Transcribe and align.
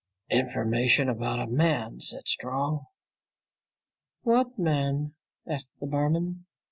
"Information 0.31 1.07
about 1.09 1.37
a 1.37 1.45
man," 1.45 1.99
said 1.99 2.27
Strong. 2.27 2.87
"What 4.23 4.57
man?" 4.57 5.13
asked 5.45 5.79
the 5.79 5.85
barman. 5.85 6.47